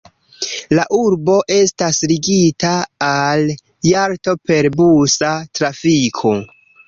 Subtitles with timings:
[0.77, 2.71] La urbo estas ligita
[3.09, 3.45] al
[3.89, 6.35] Jalto per busa trafiko.